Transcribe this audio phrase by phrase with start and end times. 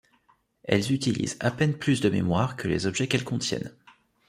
[0.63, 3.71] Elles utilisent à peine plus de mémoire que les objets qu'elles contiennent.